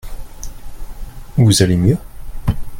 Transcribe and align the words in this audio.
Vous 1.37 1.61
allez 1.61 1.77
mieux? 1.77 1.97